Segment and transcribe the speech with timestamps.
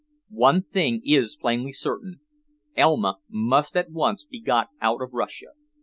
[0.39, 2.21] One thing is plainly certain;
[2.75, 5.49] Elma must at once be got out of Russia.